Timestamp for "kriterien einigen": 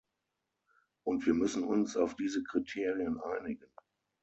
2.43-3.71